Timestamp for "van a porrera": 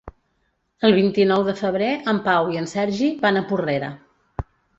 3.27-3.93